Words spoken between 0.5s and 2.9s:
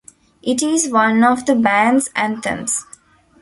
is one of the band's "anthems".